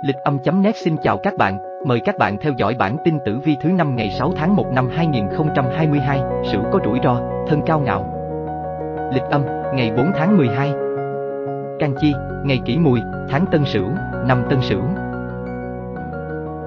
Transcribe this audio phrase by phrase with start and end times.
[0.00, 3.56] Lịch âm.net xin chào các bạn, mời các bạn theo dõi bản tin tử vi
[3.62, 6.20] thứ năm ngày 6 tháng 1 năm 2022,
[6.52, 8.04] Sửu có rủi ro, thân cao ngạo.
[9.14, 9.42] Lịch âm,
[9.74, 10.72] ngày 4 tháng 12.
[11.78, 12.12] Can Chi,
[12.44, 13.00] ngày Kỷ Mùi,
[13.30, 13.88] tháng Tân Sửu,
[14.26, 14.82] năm Tân Sửu.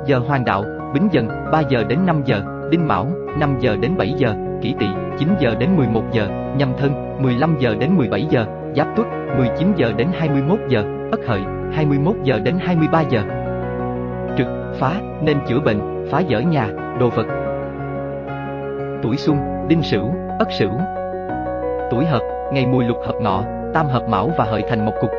[0.06, 0.64] Giờ Hoàng đạo,
[0.94, 3.08] Bính Dần, 3 giờ đến 5 giờ, Đinh Mão,
[3.40, 4.88] 5 giờ đến 7 giờ, Kỷ Tỵ,
[5.20, 8.46] 9 giờ đến 11 giờ, Nhâm Thân, 15 giờ đến 17 giờ,
[8.76, 9.08] Giáp Tuất,
[9.38, 11.42] 19 giờ đến 21 giờ, Ất Hợi,
[11.74, 13.22] 21 giờ đến 23 giờ.
[14.38, 14.48] Trực,
[14.80, 14.92] phá,
[15.22, 16.70] nên chữa bệnh, phá dỡ nhà,
[17.00, 17.26] đồ vật.
[19.04, 19.38] Tuổi Xuân,
[19.68, 20.72] Đinh Sửu, Ất Sửu.
[21.92, 22.22] Tuổi Hợp,
[22.54, 25.10] ngày mùi lục hợp ngọ, tam hợp mão và hợi thành một cục.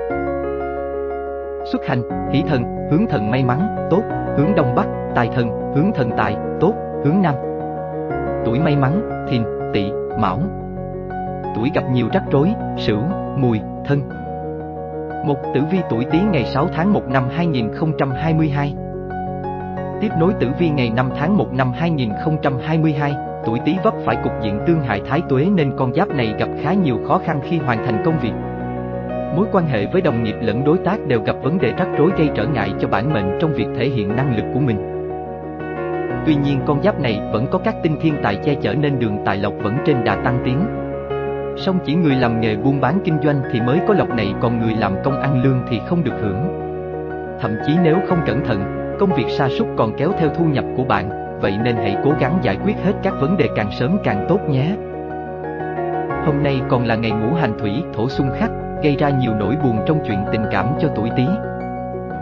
[1.73, 4.03] Xuất hành, hỷ thần, hướng thần may mắn, tốt,
[4.37, 6.75] hướng đông bắc, tài thần, hướng thần tài, tốt,
[7.05, 7.35] hướng nam.
[8.45, 10.41] Tuổi may mắn, thìn, tỵ, mão.
[11.57, 13.01] Tuổi gặp nhiều rắc rối, sửu,
[13.37, 14.01] mùi, thân.
[15.25, 18.75] Một tử vi tuổi Tý ngày 6 tháng 1 năm 2022.
[20.01, 23.15] Tiếp nối tử vi ngày 5 tháng 1 năm 2022,
[23.47, 26.49] tuổi Tý vấp phải cục diện tương hại thái tuế nên con giáp này gặp
[26.63, 28.33] khá nhiều khó khăn khi hoàn thành công việc.
[29.37, 32.11] Mối quan hệ với đồng nghiệp lẫn đối tác đều gặp vấn đề rắc rối
[32.19, 34.97] gây trở ngại cho bản mệnh trong việc thể hiện năng lực của mình.
[36.27, 39.19] Tuy nhiên con giáp này vẫn có các tinh thiên tài che chở nên đường
[39.25, 40.86] tài lộc vẫn trên đà tăng tiến.
[41.57, 44.61] Song chỉ người làm nghề buôn bán kinh doanh thì mới có lộc này còn
[44.61, 46.63] người làm công ăn lương thì không được hưởng.
[47.41, 48.65] Thậm chí nếu không cẩn thận,
[48.99, 52.11] công việc sa sút còn kéo theo thu nhập của bạn, vậy nên hãy cố
[52.21, 54.77] gắng giải quyết hết các vấn đề càng sớm càng tốt nhé.
[56.27, 58.51] Hôm nay còn là ngày ngũ hành thủy thổ xung khắc,
[58.83, 61.27] gây ra nhiều nỗi buồn trong chuyện tình cảm cho tuổi Tý.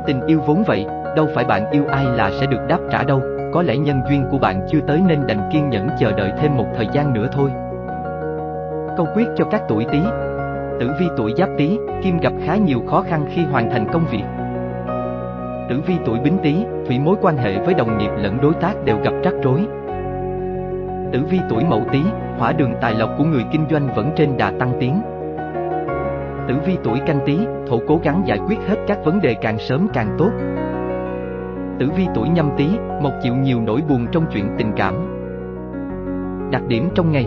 [0.06, 3.22] Tình yêu vốn vậy, đâu phải bạn yêu ai là sẽ được đáp trả đâu,
[3.52, 6.56] có lẽ nhân duyên của bạn chưa tới nên đành kiên nhẫn chờ đợi thêm
[6.56, 7.50] một thời gian nữa thôi.
[8.96, 9.98] Câu quyết cho các tuổi Tý.
[10.80, 14.04] Tử vi tuổi Giáp Tý, Kim gặp khá nhiều khó khăn khi hoàn thành công
[14.10, 14.24] việc.
[15.68, 18.84] Tử vi tuổi Bính Tý, thủy mối quan hệ với đồng nghiệp lẫn đối tác
[18.84, 19.66] đều gặp rắc rối.
[21.12, 22.02] Tử vi tuổi Mậu Tý,
[22.38, 25.00] hỏa đường tài lộc của người kinh doanh vẫn trên đà tăng tiến.
[26.48, 29.58] Tử vi tuổi Canh Tý, thổ cố gắng giải quyết hết các vấn đề càng
[29.58, 30.30] sớm càng tốt.
[31.78, 32.68] Tử vi tuổi Nhâm Tý,
[33.02, 34.94] một chịu nhiều nỗi buồn trong chuyện tình cảm.
[36.50, 37.26] Đặc điểm trong ngày.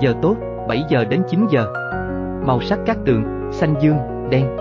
[0.00, 0.36] Giờ tốt,
[0.68, 1.66] 7 giờ đến 9 giờ.
[2.46, 3.96] Màu sắc các tường, xanh dương,
[4.30, 4.56] đen.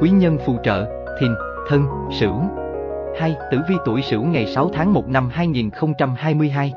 [0.00, 0.86] Quý nhân phù trợ,
[1.20, 1.32] thìn,
[1.68, 1.82] thân,
[2.20, 2.34] sửu.
[3.18, 3.36] 2.
[3.50, 6.72] Tử vi tuổi sửu ngày 6 tháng 1 năm 2022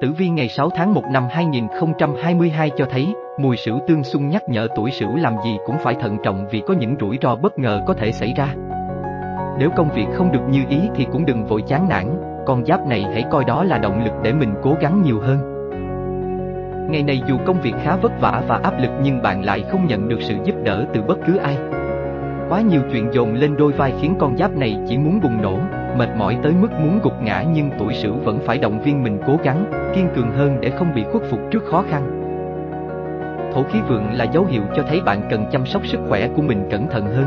[0.00, 4.42] Tử vi ngày 6 tháng 1 năm 2022 cho thấy, mùi sửu tương xung nhắc
[4.48, 7.58] nhở tuổi sửu làm gì cũng phải thận trọng vì có những rủi ro bất
[7.58, 8.54] ngờ có thể xảy ra.
[9.58, 12.06] Nếu công việc không được như ý thì cũng đừng vội chán nản,
[12.46, 15.57] con giáp này hãy coi đó là động lực để mình cố gắng nhiều hơn.
[16.88, 19.86] Ngày này dù công việc khá vất vả và áp lực nhưng bạn lại không
[19.86, 21.56] nhận được sự giúp đỡ từ bất cứ ai.
[22.48, 25.58] Quá nhiều chuyện dồn lên đôi vai khiến con giáp này chỉ muốn bùng nổ,
[25.96, 29.18] mệt mỏi tới mức muốn gục ngã nhưng tuổi sửu vẫn phải động viên mình
[29.26, 32.02] cố gắng, kiên cường hơn để không bị khuất phục trước khó khăn.
[33.54, 36.42] Thổ khí vượng là dấu hiệu cho thấy bạn cần chăm sóc sức khỏe của
[36.42, 37.26] mình cẩn thận hơn.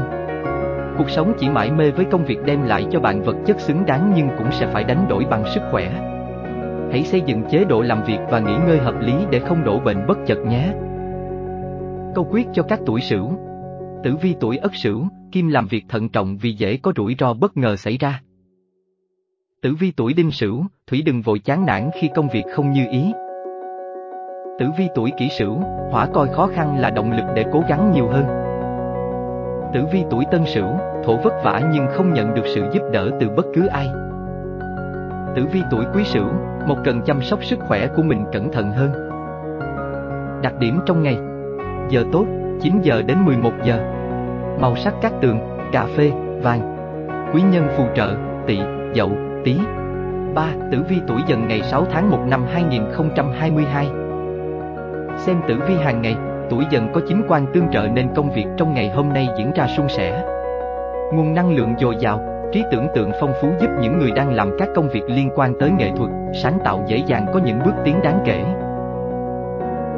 [0.98, 3.86] Cuộc sống chỉ mãi mê với công việc đem lại cho bạn vật chất xứng
[3.86, 5.92] đáng nhưng cũng sẽ phải đánh đổi bằng sức khỏe.
[6.91, 9.79] Hãy xây dựng chế độ làm việc và nghỉ ngơi hợp lý để không đổ
[9.79, 10.74] bệnh bất chợt nhé.
[12.16, 13.31] Câu quyết cho các tuổi sửu
[14.03, 17.34] Tử vi tuổi ất sửu, kim làm việc thận trọng vì dễ có rủi ro
[17.34, 18.22] bất ngờ xảy ra.
[19.62, 22.85] Tử vi tuổi đinh sửu, thủy đừng vội chán nản khi công việc không như
[22.91, 23.12] ý.
[24.59, 25.59] Tử vi tuổi kỷ sửu,
[25.91, 28.25] hỏa coi khó khăn là động lực để cố gắng nhiều hơn.
[29.74, 30.69] Tử vi tuổi tân sửu,
[31.03, 33.88] thổ vất vả nhưng không nhận được sự giúp đỡ từ bất cứ ai.
[35.36, 36.25] Tử vi tuổi quý sửu,
[36.68, 38.92] một cần chăm sóc sức khỏe của mình cẩn thận hơn.
[40.44, 41.18] Đặc điểm trong ngày
[41.90, 42.25] Giờ tốt,
[42.62, 43.80] 9 giờ đến 11 giờ
[44.59, 45.40] Màu sắc các tường,
[45.72, 46.12] cà phê,
[46.44, 46.78] vàng
[47.34, 48.16] Quý nhân phù trợ,
[48.47, 48.59] tỵ,
[48.94, 49.12] dậu,
[49.46, 49.59] tý
[50.36, 50.47] 3.
[50.72, 53.88] Tử vi tuổi dần ngày 6 tháng 1 năm 2022
[55.18, 56.16] Xem tử vi hàng ngày,
[56.50, 59.52] tuổi dần có chính quan tương trợ nên công việc trong ngày hôm nay diễn
[59.56, 60.24] ra suôn sẻ.
[61.13, 64.51] Nguồn năng lượng dồi dào, trí tưởng tượng phong phú giúp những người đang làm
[64.59, 66.09] các công việc liên quan tới nghệ thuật,
[66.44, 68.44] sáng tạo dễ dàng có những bước tiến đáng kể.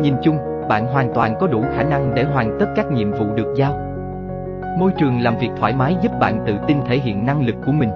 [0.02, 0.38] Nhìn chung,
[0.70, 3.74] bạn hoàn toàn có đủ khả năng để hoàn tất các nhiệm vụ được giao.
[4.80, 7.72] Môi trường làm việc thoải mái giúp bạn tự tin thể hiện năng lực của
[7.72, 7.90] mình.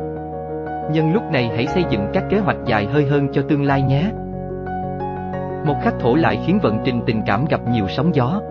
[0.91, 3.81] Nhân lúc này hãy xây dựng các kế hoạch dài hơi hơn cho tương lai
[3.81, 4.11] nhé.
[5.65, 8.41] Một khắc thổ lại khiến vận trình tình cảm gặp nhiều sóng gió.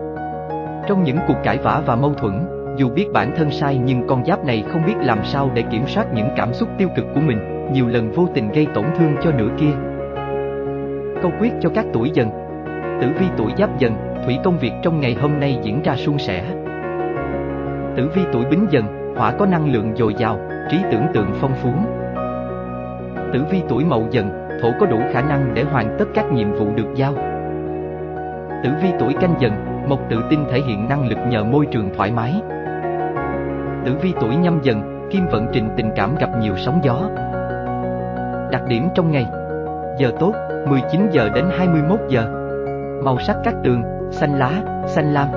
[0.87, 4.25] Trong những cuộc cãi vã và mâu thuẫn, dù biết bản thân sai nhưng con
[4.25, 7.21] giáp này không biết làm sao để kiểm soát những cảm xúc tiêu cực của
[7.21, 9.73] mình, nhiều lần vô tình gây tổn thương cho nửa kia.
[11.21, 12.29] Câu quyết cho các tuổi dần
[13.01, 13.93] Tử vi tuổi giáp dần,
[14.25, 16.43] thủy công việc trong ngày hôm nay diễn ra suôn sẻ.
[17.95, 20.39] Tử vi tuổi bính dần, hỏa có năng lượng dồi dào,
[20.71, 21.69] trí tưởng tượng phong phú.
[23.33, 24.29] Tử vi tuổi mậu dần,
[24.61, 27.13] thổ có đủ khả năng để hoàn tất các nhiệm vụ được giao.
[28.63, 29.53] Tử vi tuổi canh dần,
[29.89, 32.41] mộc tự tin thể hiện năng lực nhờ môi trường thoải mái.
[33.87, 37.09] Tử vi tuổi nhâm dần, kim vận trình tình cảm gặp nhiều sóng gió.
[38.51, 39.25] Đặc điểm trong ngày.
[39.99, 40.33] Giờ tốt,
[40.69, 42.27] 19 giờ đến 21 giờ.
[43.03, 44.51] Màu sắc các tường, xanh lá,
[44.87, 45.27] xanh lam.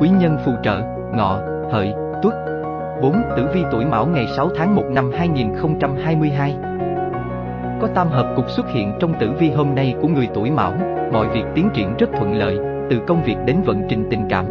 [0.00, 0.80] Quý nhân phù trợ,
[1.14, 1.40] ngọ,
[1.72, 2.34] hợi, tuất.
[3.02, 3.22] 4.
[3.36, 6.56] Tử vi tuổi mão ngày 6 tháng 1 năm 2022
[7.80, 10.72] Có tam hợp cục xuất hiện trong tử vi hôm nay của người tuổi mão.
[11.12, 12.58] Mọi việc tiến triển rất thuận lợi,
[12.90, 14.46] từ công việc đến vận trình tình cảm.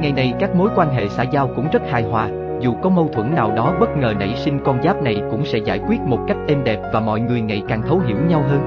[0.00, 2.28] Ngày này các mối quan hệ xã giao cũng rất hài hòa,
[2.60, 5.58] dù có mâu thuẫn nào đó bất ngờ nảy sinh con giáp này cũng sẽ
[5.58, 8.60] giải quyết một cách êm đẹp và mọi người ngày càng thấu hiểu nhau hơn.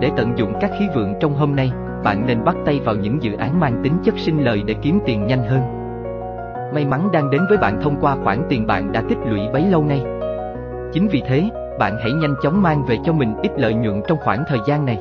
[0.00, 1.72] Để tận dụng các khí vượng trong hôm nay,
[2.04, 5.00] bạn nên bắt tay vào những dự án mang tính chất sinh lời để kiếm
[5.06, 5.60] tiền nhanh hơn.
[6.74, 9.66] May mắn đang đến với bạn thông qua khoản tiền bạn đã tích lũy bấy
[9.66, 10.04] lâu nay.
[10.92, 11.48] Chính vì thế,
[11.78, 14.86] bạn hãy nhanh chóng mang về cho mình ít lợi nhuận trong khoảng thời gian
[14.86, 14.98] này.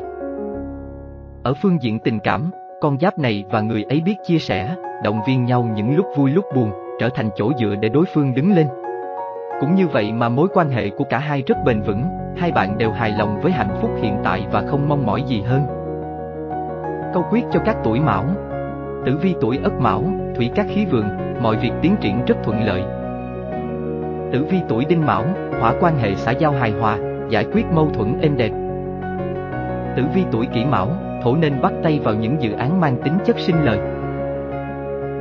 [1.43, 2.51] Ở phương diện tình cảm,
[2.83, 6.31] con giáp này và người ấy biết chia sẻ, động viên nhau những lúc vui
[6.31, 8.67] lúc buồn, trở thành chỗ dựa để đối phương đứng lên.
[9.59, 12.03] Cũng như vậy mà mối quan hệ của cả hai rất bền vững,
[12.37, 15.41] hai bạn đều hài lòng với hạnh phúc hiện tại và không mong mỏi gì
[15.41, 15.65] hơn.
[17.13, 18.25] Câu quyết cho các tuổi mão
[19.05, 20.03] Tử vi tuổi ất mão,
[20.35, 21.09] thủy các khí vượng,
[21.41, 22.83] mọi việc tiến triển rất thuận lợi.
[24.31, 25.25] Tử vi tuổi đinh mão,
[25.59, 26.97] hỏa quan hệ xã giao hài hòa,
[27.29, 28.51] giải quyết mâu thuẫn êm đẹp.
[29.97, 30.89] Tử vi tuổi kỷ mão,
[31.23, 33.79] thổ nên bắt tay vào những dự án mang tính chất sinh lời.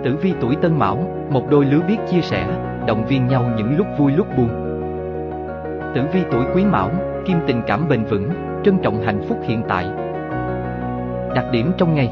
[0.05, 0.99] Tử vi tuổi tân mão,
[1.31, 2.47] một đôi lứa biết chia sẻ,
[2.87, 4.49] động viên nhau những lúc vui lúc buồn.
[5.95, 6.91] Tử vi tuổi quý mão,
[7.27, 8.31] kim tình cảm bền vững,
[8.65, 9.87] trân trọng hạnh phúc hiện tại.
[11.35, 12.11] Đặc điểm trong ngày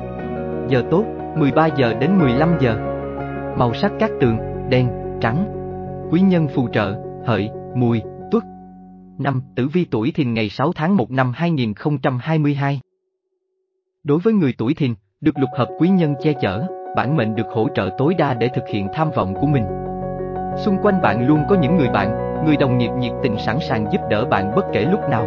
[0.68, 1.04] Giờ tốt,
[1.36, 2.76] 13 giờ đến 15 giờ
[3.56, 4.38] Màu sắc các tường,
[4.68, 4.88] đen,
[5.20, 5.44] trắng
[6.10, 6.94] Quý nhân phù trợ,
[7.26, 8.44] hợi, mùi, tuất
[9.18, 12.80] Năm Tử vi tuổi thìn ngày 6 tháng 1 năm 2022
[14.04, 16.66] Đối với người tuổi thìn, được lục hợp quý nhân che chở,
[16.96, 19.64] bản mệnh được hỗ trợ tối đa để thực hiện tham vọng của mình.
[20.56, 23.86] Xung quanh bạn luôn có những người bạn, người đồng nghiệp nhiệt tình sẵn sàng
[23.92, 25.24] giúp đỡ bạn bất kể lúc nào.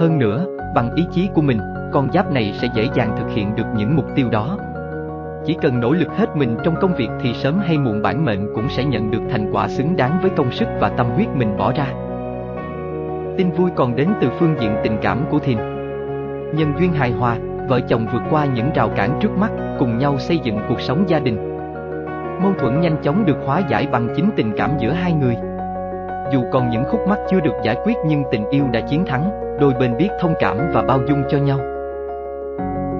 [0.00, 1.58] Hơn nữa, bằng ý chí của mình,
[1.92, 4.58] con giáp này sẽ dễ dàng thực hiện được những mục tiêu đó.
[5.46, 8.54] Chỉ cần nỗ lực hết mình trong công việc thì sớm hay muộn bản mệnh
[8.54, 11.56] cũng sẽ nhận được thành quả xứng đáng với công sức và tâm huyết mình
[11.56, 11.86] bỏ ra.
[13.36, 15.73] Tin vui còn đến từ phương diện tình cảm của Thìn.
[16.56, 17.36] Nhân duyên hài hòa,
[17.68, 21.04] vợ chồng vượt qua những rào cản trước mắt, cùng nhau xây dựng cuộc sống
[21.08, 21.58] gia đình.
[22.42, 25.36] Mâu thuẫn nhanh chóng được hóa giải bằng chính tình cảm giữa hai người.
[26.32, 29.30] Dù còn những khúc mắc chưa được giải quyết nhưng tình yêu đã chiến thắng,
[29.60, 31.58] đôi bên biết thông cảm và bao dung cho nhau.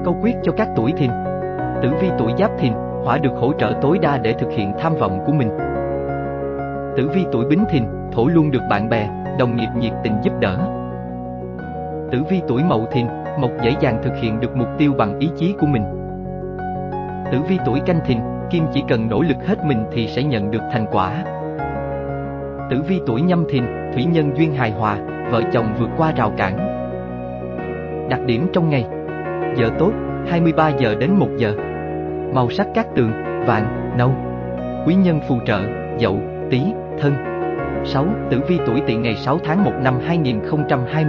[0.05, 1.11] Câu quyết cho các tuổi thìn
[1.83, 2.73] Tử vi tuổi giáp thìn,
[3.05, 5.49] hỏa được hỗ trợ tối đa để thực hiện tham vọng của mình.
[6.97, 9.09] Tử vi tuổi bính thìn, thổ luôn được bạn bè,
[9.39, 10.57] đồng nghiệp nhiệt tình giúp đỡ.
[12.13, 13.07] Tử vi tuổi mậu thìn,
[13.39, 15.85] mộc dễ dàng thực hiện được mục tiêu bằng ý chí của mình.
[17.33, 18.19] Tử vi tuổi canh thìn,
[18.51, 21.25] kim chỉ cần nỗ lực hết mình thì sẽ nhận được thành quả.
[22.71, 23.65] Tử vi tuổi nhâm thìn,
[23.95, 24.99] thủy nhân duyên hài hòa,
[25.31, 26.57] vợ chồng vượt qua rào cản.
[28.11, 28.87] Đặc điểm trong ngày
[29.57, 29.93] Giờ tốt,
[30.29, 31.55] 23 giờ đến 1 giờ
[32.35, 33.13] Màu sắc các tường,
[33.47, 34.11] vàng, nâu
[34.87, 35.61] Quý nhân phù trợ,
[35.99, 36.19] dậu,
[36.51, 36.63] tí,
[37.01, 37.15] thân
[37.85, 38.07] 6.
[38.31, 41.05] Tử vi tuổi tỵ ngày 6 tháng 1 năm 2022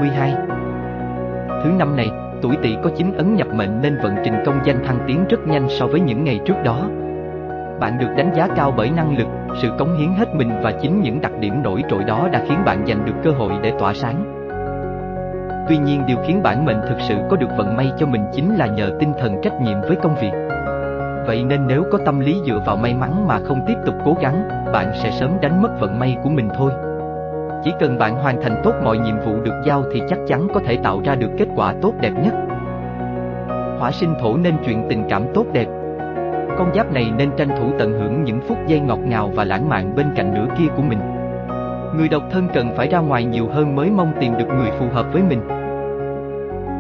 [1.66, 4.84] Thứ năm này, tuổi tỵ có chính ấn nhập mệnh nên vận trình công danh
[4.84, 6.90] thăng tiến rất nhanh so với những ngày trước đó.
[7.80, 9.28] Bạn được đánh giá cao bởi năng lực,
[9.62, 12.58] sự cống hiến hết mình và chính những đặc điểm nổi trội đó đã khiến
[12.66, 14.26] bạn giành được cơ hội để tỏa sáng.
[15.70, 18.56] Tuy nhiên điều khiến bản mệnh thực sự có được vận may cho mình chính
[18.56, 20.32] là nhờ tinh thần trách nhiệm với công việc.
[21.28, 24.18] Vậy nên nếu có tâm lý dựa vào may mắn mà không tiếp tục cố
[24.22, 26.72] gắng, bạn sẽ sớm đánh mất vận may của mình thôi.
[27.66, 30.60] Chỉ cần bạn hoàn thành tốt mọi nhiệm vụ được giao thì chắc chắn có
[30.66, 32.34] thể tạo ra được kết quả tốt đẹp nhất.
[33.80, 35.68] Hỏa sinh thổ nên chuyện tình cảm tốt đẹp.
[36.58, 39.70] Con giáp này nên tranh thủ tận hưởng những phút giây ngọt ngào và lãng
[39.70, 41.00] mạn bên cạnh nửa kia của mình.
[41.98, 44.86] Người độc thân cần phải ra ngoài nhiều hơn mới mong tìm được người phù
[44.94, 45.42] hợp với mình.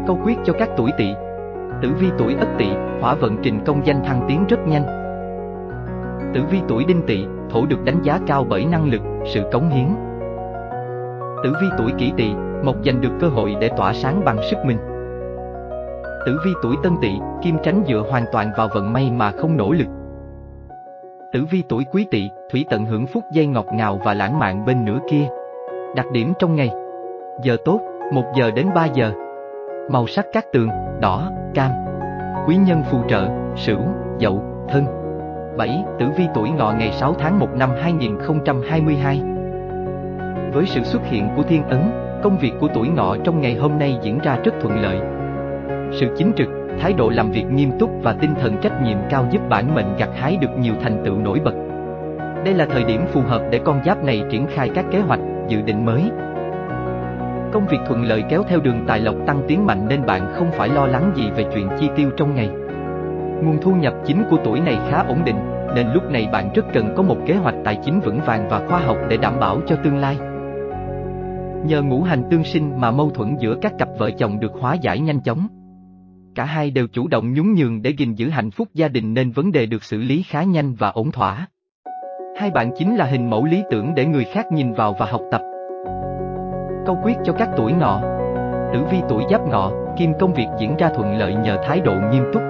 [0.07, 1.13] Câu quyết cho các tuổi tỵ
[1.81, 2.67] Tử vi tuổi ất tỵ,
[3.01, 4.85] hỏa vận trình công danh thăng tiến rất nhanh.
[6.33, 9.01] Tử vi tuổi đinh tỵ, thổ được đánh giá cao bởi năng lực,
[9.33, 10.04] sự cống hiến.
[11.45, 12.33] Tử vi tuổi kỷ tỵ,
[12.63, 14.77] mộc giành được cơ hội để tỏa sáng bằng sức mình.
[16.25, 17.11] Tử vi tuổi tân tỵ,
[17.41, 19.87] kim tránh dựa hoàn toàn vào vận may mà không nỗ lực.
[21.33, 24.65] Tử vi tuổi quý tỵ, thủy tận hưởng phút giây ngọt ngào và lãng mạn
[24.65, 25.27] bên nửa kia.
[25.95, 26.69] Đặc điểm trong ngày
[27.43, 27.79] Giờ tốt,
[28.13, 29.11] 1 giờ đến 3 giờ
[29.89, 30.69] Màu sắc các tường,
[31.01, 31.71] đỏ, cam
[32.47, 33.79] Quý nhân phù trợ, sửu,
[34.19, 34.85] dậu, thân
[35.57, 35.83] 7.
[35.99, 39.34] Tử vi tuổi ngọ ngày 6 tháng 1 năm 2022
[40.55, 41.79] với sự xuất hiện của thiên ấn,
[42.23, 44.97] công việc của tuổi ngọ trong ngày hôm nay diễn ra rất thuận lợi.
[45.91, 46.47] Sự chính trực,
[46.79, 49.97] thái độ làm việc nghiêm túc và tinh thần trách nhiệm cao giúp bản mệnh
[49.97, 51.53] gặt hái được nhiều thành tựu nổi bật.
[52.45, 55.19] Đây là thời điểm phù hợp để con giáp này triển khai các kế hoạch,
[55.47, 56.01] dự định mới.
[57.51, 60.51] Công việc thuận lợi kéo theo đường tài lộc tăng tiến mạnh nên bạn không
[60.51, 62.49] phải lo lắng gì về chuyện chi tiêu trong ngày.
[63.43, 65.37] Nguồn thu nhập chính của tuổi này khá ổn định,
[65.75, 68.61] nên lúc này bạn rất cần có một kế hoạch tài chính vững vàng và
[68.67, 70.17] khoa học để đảm bảo cho tương lai.
[71.65, 74.73] Nhờ ngũ hành tương sinh mà mâu thuẫn giữa các cặp vợ chồng được hóa
[74.73, 75.47] giải nhanh chóng.
[76.35, 79.31] Cả hai đều chủ động nhún nhường để gìn giữ hạnh phúc gia đình nên
[79.31, 81.47] vấn đề được xử lý khá nhanh và ổn thỏa.
[82.39, 85.21] Hai bạn chính là hình mẫu lý tưởng để người khác nhìn vào và học
[85.31, 85.41] tập.
[86.85, 88.15] Câu quyết cho các tuổi ngọ
[88.73, 91.93] Tử vi tuổi giáp ngọ, kim công việc diễn ra thuận lợi nhờ thái độ
[92.11, 92.41] nghiêm túc.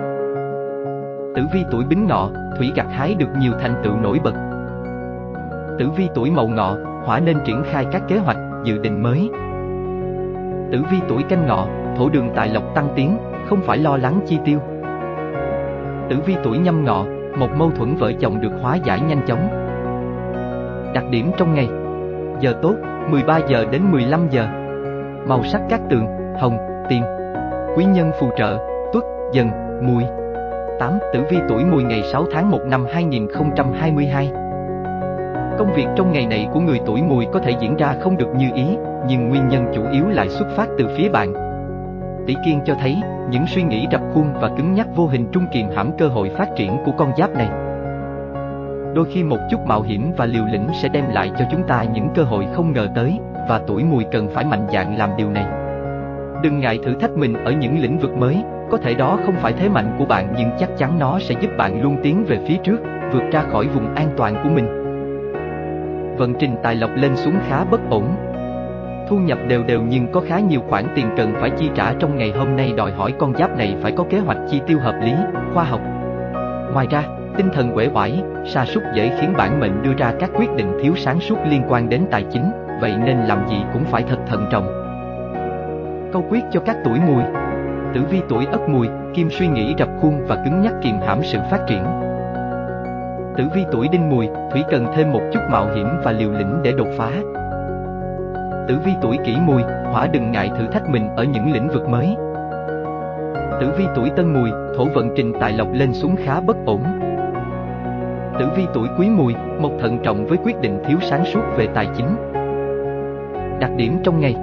[1.35, 4.33] Tử vi tuổi bính ngọ, thủy gặt hái được nhiều thành tựu nổi bật.
[5.79, 9.29] Tử vi tuổi mậu ngọ, hỏa nên triển khai các kế hoạch, dự định mới.
[10.71, 11.67] Tử vi tuổi canh ngọ,
[11.97, 13.17] thổ đường tài lộc tăng tiến,
[13.49, 14.59] không phải lo lắng chi tiêu.
[16.09, 17.05] Tử vi tuổi nhâm ngọ,
[17.37, 19.47] một mâu thuẫn vợ chồng được hóa giải nhanh chóng.
[20.93, 21.69] Đặc điểm trong ngày
[22.39, 22.73] Giờ tốt,
[23.09, 24.47] 13 giờ đến 15 giờ
[25.27, 26.05] Màu sắc các tường,
[26.39, 26.57] hồng,
[26.89, 27.03] tiền
[27.77, 28.57] Quý nhân phù trợ,
[28.93, 29.03] tuất,
[29.33, 29.49] dần,
[29.83, 30.03] mùi
[30.79, 30.99] 8.
[31.13, 34.44] Tử vi tuổi mùi ngày 6 tháng 1 năm 2022
[35.57, 38.35] Công việc trong ngày này của người tuổi mùi có thể diễn ra không được
[38.37, 41.33] như ý, nhưng nguyên nhân chủ yếu lại xuất phát từ phía bạn.
[42.27, 42.97] Tỷ Kiên cho thấy,
[43.29, 46.31] những suy nghĩ rập khuôn và cứng nhắc vô hình trung kiềm hãm cơ hội
[46.37, 47.49] phát triển của con giáp này.
[48.95, 51.83] Đôi khi một chút mạo hiểm và liều lĩnh sẽ đem lại cho chúng ta
[51.83, 53.19] những cơ hội không ngờ tới,
[53.49, 55.45] và tuổi mùi cần phải mạnh dạn làm điều này.
[56.43, 59.53] Đừng ngại thử thách mình ở những lĩnh vực mới, có thể đó không phải
[59.53, 62.57] thế mạnh của bạn nhưng chắc chắn nó sẽ giúp bạn luôn tiến về phía
[62.63, 62.77] trước,
[63.13, 64.84] vượt ra khỏi vùng an toàn của mình.
[66.17, 68.03] Vận trình tài lộc lên xuống khá bất ổn.
[69.09, 72.17] Thu nhập đều đều nhưng có khá nhiều khoản tiền cần phải chi trả trong
[72.17, 74.95] ngày hôm nay đòi hỏi con giáp này phải có kế hoạch chi tiêu hợp
[75.01, 75.13] lý,
[75.53, 75.81] khoa học.
[76.73, 77.03] Ngoài ra,
[77.37, 80.77] tinh thần quể oải, sa sút dễ khiến bản mệnh đưa ra các quyết định
[80.81, 84.19] thiếu sáng suốt liên quan đến tài chính, vậy nên làm gì cũng phải thật
[84.27, 84.67] thận trọng.
[86.13, 87.23] Câu quyết cho các tuổi mùi
[87.95, 91.23] Tử vi tuổi ất mùi, kim suy nghĩ rập khuôn và cứng nhắc kiềm hãm
[91.23, 91.83] sự phát triển.
[93.37, 96.59] Tử vi tuổi đinh mùi, thủy cần thêm một chút mạo hiểm và liều lĩnh
[96.63, 97.11] để đột phá.
[98.67, 99.61] Tử vi tuổi kỷ mùi,
[99.91, 102.15] hỏa đừng ngại thử thách mình ở những lĩnh vực mới.
[103.61, 106.83] Tử vi tuổi tân mùi, thổ vận trình tài lộc lên xuống khá bất ổn.
[108.39, 111.67] Tử vi tuổi quý mùi, một thận trọng với quyết định thiếu sáng suốt về
[111.73, 112.15] tài chính.
[113.59, 114.35] Đặc điểm trong ngày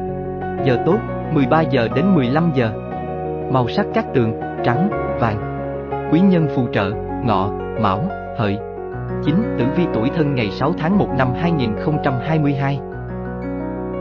[0.64, 0.96] Giờ tốt,
[1.32, 2.70] 13 giờ đến 15 giờ
[3.50, 4.88] Màu sắc các tường, trắng,
[5.20, 5.36] vàng
[6.12, 6.90] Quý nhân phù trợ,
[7.24, 8.04] ngọ, mão,
[8.36, 8.58] hợi
[9.24, 9.34] 9.
[9.58, 12.80] Tử vi tuổi thân ngày 6 tháng 1 năm 2022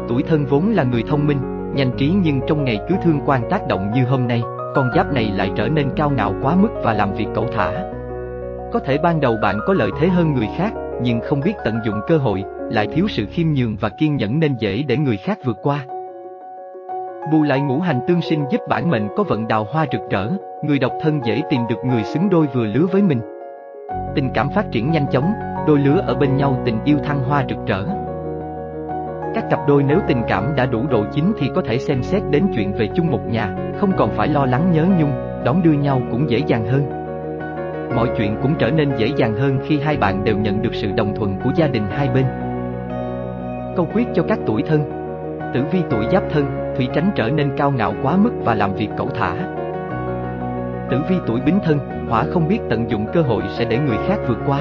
[0.07, 1.37] Tuổi thân vốn là người thông minh,
[1.75, 4.41] nhanh trí nhưng trong ngày cứ thương quan tác động như hôm nay,
[4.75, 7.71] con giáp này lại trở nên cao ngạo quá mức và làm việc cẩu thả.
[8.73, 11.79] Có thể ban đầu bạn có lợi thế hơn người khác, nhưng không biết tận
[11.85, 15.17] dụng cơ hội, lại thiếu sự khiêm nhường và kiên nhẫn nên dễ để người
[15.17, 15.85] khác vượt qua.
[17.31, 20.29] Bù lại ngũ hành tương sinh giúp bản mệnh có vận đào hoa rực rỡ,
[20.63, 23.21] người độc thân dễ tìm được người xứng đôi vừa lứa với mình.
[24.15, 25.33] Tình cảm phát triển nhanh chóng,
[25.67, 27.85] đôi lứa ở bên nhau tình yêu thăng hoa rực rỡ.
[29.35, 32.21] Các cặp đôi nếu tình cảm đã đủ độ chín thì có thể xem xét
[32.29, 35.11] đến chuyện về chung một nhà, không còn phải lo lắng nhớ nhung,
[35.45, 37.01] đón đưa nhau cũng dễ dàng hơn.
[37.95, 40.91] Mọi chuyện cũng trở nên dễ dàng hơn khi hai bạn đều nhận được sự
[40.91, 42.25] đồng thuận của gia đình hai bên.
[43.75, 45.01] Câu quyết cho các tuổi thân
[45.53, 46.45] Tử vi tuổi giáp thân,
[46.77, 49.60] thủy tránh trở nên cao ngạo quá mức và làm việc cẩu thả.
[50.91, 51.79] Tử vi tuổi bính thân,
[52.09, 54.59] hỏa không biết tận dụng cơ hội sẽ để người khác vượt qua.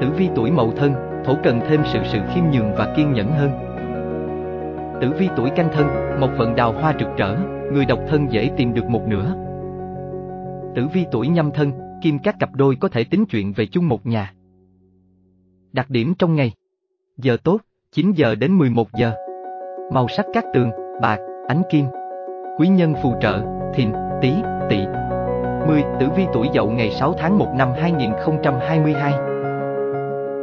[0.00, 0.94] Tử vi tuổi mậu thân,
[1.24, 3.50] thổ cần thêm sự sự khiêm nhường và kiên nhẫn hơn.
[5.00, 5.86] Tử vi tuổi canh thân,
[6.20, 7.36] một vận đào hoa rực rỡ,
[7.72, 9.34] người độc thân dễ tìm được một nửa.
[10.74, 13.88] Tử vi tuổi nhâm thân, kim các cặp đôi có thể tính chuyện về chung
[13.88, 14.32] một nhà.
[15.72, 16.52] Đặc điểm trong ngày
[17.16, 17.58] Giờ tốt,
[17.92, 19.12] 9 giờ đến 11 giờ
[19.92, 20.70] Màu sắc các tường,
[21.02, 21.18] bạc,
[21.48, 21.84] ánh kim
[22.58, 23.44] Quý nhân phù trợ,
[23.74, 23.92] thìn,
[24.22, 24.32] tý,
[24.68, 24.86] tỵ
[25.66, 25.82] 10.
[26.00, 29.12] Tử vi tuổi dậu ngày 6 tháng 1 năm 2022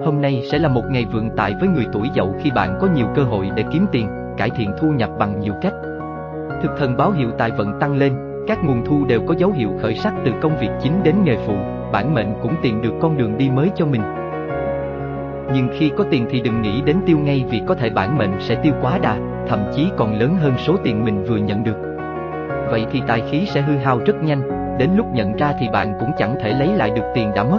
[0.06, 2.88] Hôm nay sẽ là một ngày vượng tại với người tuổi dậu khi bạn có
[2.96, 5.74] nhiều cơ hội để kiếm tiền, cải thiện thu nhập bằng nhiều cách.
[6.64, 8.14] Thực thần báo hiệu tài vận tăng lên,
[8.48, 11.38] các nguồn thu đều có dấu hiệu khởi sắc từ công việc chính đến nghề
[11.48, 11.56] phụ,
[11.92, 14.02] bản mệnh cũng tìm được con đường đi mới cho mình.
[15.54, 18.32] Nhưng khi có tiền thì đừng nghĩ đến tiêu ngay vì có thể bản mệnh
[18.40, 19.18] sẽ tiêu quá đà,
[19.48, 21.95] thậm chí còn lớn hơn số tiền mình vừa nhận được.
[22.72, 24.42] Vậy thì tài khí sẽ hư hao rất nhanh,
[24.78, 27.58] đến lúc nhận ra thì bạn cũng chẳng thể lấy lại được tiền đã mất.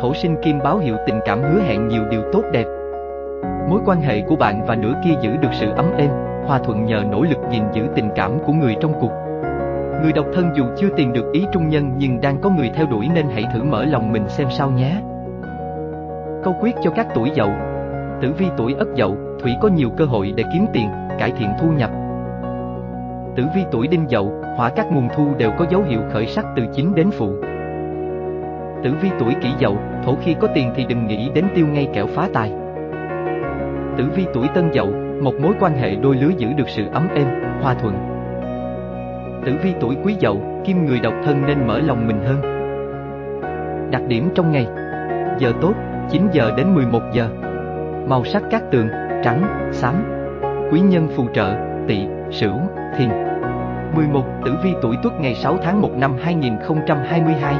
[0.00, 2.64] thổ sinh kim báo hiệu tình cảm hứa hẹn nhiều điều tốt đẹp.
[3.70, 6.10] Mối quan hệ của bạn và nửa kia giữ được sự ấm êm,
[6.46, 9.12] hòa thuận nhờ nỗ lực gìn giữ tình cảm của người trong cuộc.
[10.02, 12.86] Người độc thân dù chưa tìm được ý trung nhân nhưng đang có người theo
[12.86, 15.00] đuổi nên hãy thử mở lòng mình xem sao nhé.
[16.44, 17.50] Câu quyết cho các tuổi dậu
[18.20, 21.48] Tử vi tuổi ất dậu, thủy có nhiều cơ hội để kiếm tiền, cải thiện
[21.60, 21.90] thu nhập.
[23.38, 26.46] Tử vi tuổi đinh dậu, hỏa các nguồn thu đều có dấu hiệu khởi sắc
[26.56, 27.32] từ chính đến phụ.
[28.84, 31.88] Tử vi tuổi kỷ dậu, thổ khi có tiền thì đừng nghĩ đến tiêu ngay
[31.94, 32.52] kẻo phá tài.
[33.96, 34.86] Tử vi tuổi tân dậu,
[35.22, 37.26] một mối quan hệ đôi lứa giữ được sự ấm êm,
[37.62, 37.94] hòa thuận.
[39.46, 42.40] Tử vi tuổi quý dậu, kim người độc thân nên mở lòng mình hơn.
[43.90, 44.66] Đặc điểm trong ngày
[45.38, 45.74] Giờ tốt,
[46.10, 47.28] 9 giờ đến 11 giờ
[48.08, 48.88] Màu sắc các tường,
[49.24, 49.94] trắng, xám
[50.72, 51.54] Quý nhân phù trợ,
[51.88, 52.58] tỵ, sửu,
[52.98, 53.08] thìn
[53.94, 54.24] 11.
[54.44, 57.54] Tử vi tuổi tuất ngày 6 tháng 1 năm 2022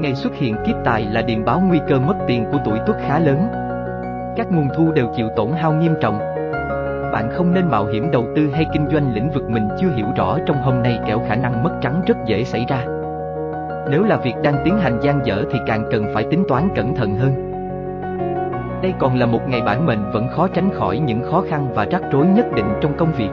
[0.00, 2.96] Ngày xuất hiện kiếp tài là điềm báo nguy cơ mất tiền của tuổi tuất
[3.08, 3.48] khá lớn.
[4.36, 6.18] Các nguồn thu đều chịu tổn hao nghiêm trọng.
[7.12, 10.06] Bạn không nên mạo hiểm đầu tư hay kinh doanh lĩnh vực mình chưa hiểu
[10.16, 12.84] rõ trong hôm nay kẻo khả năng mất trắng rất dễ xảy ra.
[13.90, 16.94] Nếu là việc đang tiến hành gian dở thì càng cần phải tính toán cẩn
[16.94, 17.48] thận hơn.
[18.82, 21.84] Đây còn là một ngày bản mệnh vẫn khó tránh khỏi những khó khăn và
[21.84, 23.30] rắc rối nhất định trong công việc.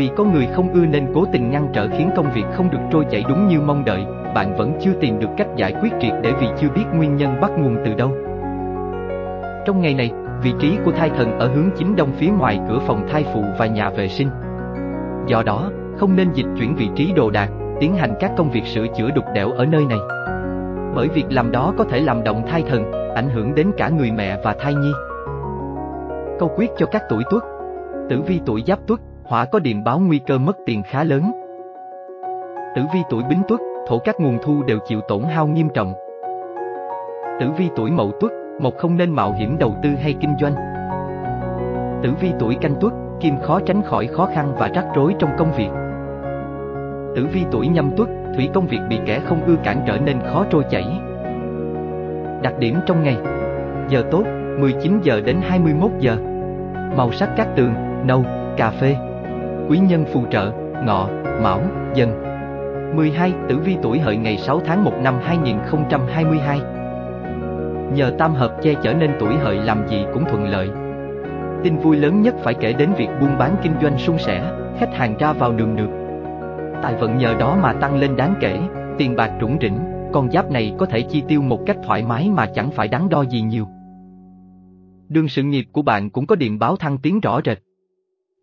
[0.00, 2.78] Vì có người không ưa nên cố tình ngăn trở khiến công việc không được
[2.90, 4.04] trôi chảy đúng như mong đợi,
[4.34, 7.40] bạn vẫn chưa tìm được cách giải quyết triệt để vì chưa biết nguyên nhân
[7.40, 8.10] bắt nguồn từ đâu.
[9.66, 10.10] Trong ngày này,
[10.42, 13.44] vị trí của thai thần ở hướng chính đông phía ngoài cửa phòng thai phụ
[13.58, 14.28] và nhà vệ sinh.
[15.26, 18.64] Do đó, không nên dịch chuyển vị trí đồ đạc, tiến hành các công việc
[18.64, 19.98] sửa chữa đục đẽo ở nơi này.
[20.94, 24.12] Bởi việc làm đó có thể làm động thai thần, ảnh hưởng đến cả người
[24.12, 24.92] mẹ và thai nhi.
[26.38, 27.42] Câu quyết cho các tuổi tuất
[28.08, 31.30] Tử vi tuổi giáp tuất, hỏa có điểm báo nguy cơ mất tiền khá lớn.
[32.76, 35.94] Tử vi tuổi bính tuất, thổ các nguồn thu đều chịu tổn hao nghiêm trọng.
[37.40, 40.54] Tử vi tuổi mậu tuất, một không nên mạo hiểm đầu tư hay kinh doanh.
[42.02, 45.30] Tử vi tuổi canh tuất, kim khó tránh khỏi khó khăn và rắc rối trong
[45.38, 45.70] công việc.
[47.16, 50.20] Tử vi tuổi nhâm tuất, thủy công việc bị kẻ không ưa cản trở nên
[50.32, 50.84] khó trôi chảy.
[52.42, 53.16] Đặc điểm trong ngày
[53.88, 54.24] Giờ tốt,
[54.58, 56.16] 19 giờ đến 21 giờ
[56.96, 57.74] Màu sắc các tường,
[58.06, 58.24] nâu,
[58.56, 58.96] cà phê
[59.70, 60.52] Quý nhân phù trợ,
[60.86, 61.08] ngọ,
[61.42, 61.62] mão,
[61.94, 62.22] dần
[62.96, 63.32] 12.
[63.48, 66.60] Tử vi tuổi hợi ngày 6 tháng 1 năm 2022
[67.94, 70.68] Nhờ tam hợp che chở nên tuổi hợi làm gì cũng thuận lợi
[71.64, 74.94] Tin vui lớn nhất phải kể đến việc buôn bán kinh doanh suôn sẻ, khách
[74.94, 75.90] hàng ra vào đường được.
[76.82, 78.60] Tài vận nhờ đó mà tăng lên đáng kể,
[78.98, 79.78] tiền bạc trũng rỉnh,
[80.12, 83.08] con giáp này có thể chi tiêu một cách thoải mái mà chẳng phải đắn
[83.08, 83.66] đo gì nhiều.
[85.08, 87.58] Đường sự nghiệp của bạn cũng có điểm báo thăng tiến rõ rệt.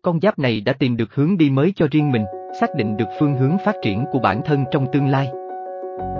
[0.08, 2.24] Con giáp này đã tìm được hướng đi mới cho riêng mình,
[2.60, 5.30] xác định được phương hướng phát triển của bản thân trong tương lai.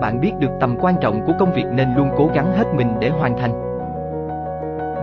[0.00, 2.88] Bạn biết được tầm quan trọng của công việc nên luôn cố gắng hết mình
[3.00, 3.52] để hoàn thành.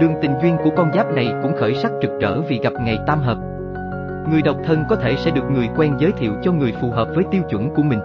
[0.01, 2.97] Đường tình duyên của con giáp này cũng khởi sắc rực rỡ vì gặp ngày
[3.07, 3.37] tam hợp.
[4.31, 7.07] Người độc thân có thể sẽ được người quen giới thiệu cho người phù hợp
[7.15, 7.99] với tiêu chuẩn của mình.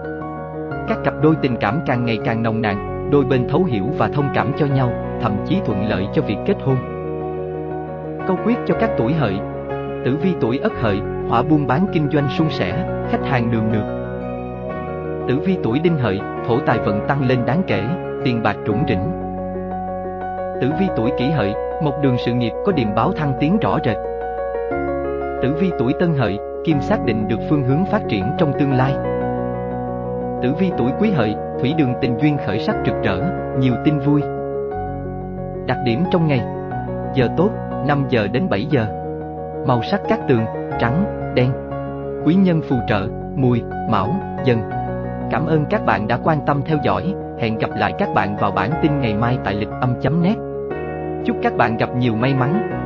[0.87, 4.07] Các cặp đôi tình cảm càng ngày càng nồng nàn, đôi bên thấu hiểu và
[4.07, 4.91] thông cảm cho nhau,
[5.21, 6.77] thậm chí thuận lợi cho việc kết hôn.
[8.27, 9.39] Câu quyết cho các tuổi hợi
[10.05, 13.71] Tử vi tuổi ất hợi, hỏa buôn bán kinh doanh suôn sẻ, khách hàng đường
[13.71, 14.01] được.
[15.27, 17.83] Tử vi tuổi đinh hợi, thổ tài vận tăng lên đáng kể,
[18.23, 19.11] tiền bạc trũng rỉnh.
[20.61, 23.77] Tử vi tuổi kỷ hợi, một đường sự nghiệp có điểm báo thăng tiến rõ
[23.85, 23.97] rệt.
[25.41, 28.73] Tử vi tuổi tân hợi, kim xác định được phương hướng phát triển trong tương
[28.73, 28.93] lai.
[30.43, 33.21] Tử vi tuổi quý hợi, thủy đường tình duyên khởi sắc rực rỡ,
[33.59, 34.21] nhiều tin vui.
[35.67, 36.41] Đặc điểm trong ngày
[37.15, 37.49] Giờ tốt,
[37.87, 39.00] 5 giờ đến 7 giờ
[39.67, 40.45] Màu sắc các tường,
[40.79, 41.51] trắng, đen.
[42.25, 44.59] Quý nhân phù trợ, mùi, mão, dần
[45.31, 48.51] Cảm ơn các bạn đã quan tâm theo dõi, hẹn gặp lại các bạn vào
[48.51, 50.37] bản tin ngày mai tại lịch âm.net
[51.25, 52.80] Chúc các bạn gặp nhiều may mắn.